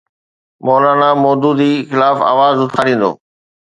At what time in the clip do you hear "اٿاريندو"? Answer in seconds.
2.65-3.11